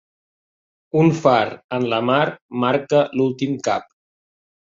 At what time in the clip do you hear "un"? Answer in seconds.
1.01-1.09